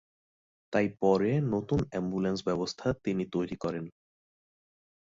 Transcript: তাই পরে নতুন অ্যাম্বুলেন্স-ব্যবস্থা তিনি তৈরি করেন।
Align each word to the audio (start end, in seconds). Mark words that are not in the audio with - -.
তাই 0.73 0.87
পরে 1.01 1.31
নতুন 1.53 1.79
অ্যাম্বুলেন্স-ব্যবস্থা 1.91 2.87
তিনি 3.03 3.23
তৈরি 3.31 3.55
করেন। 3.55 3.85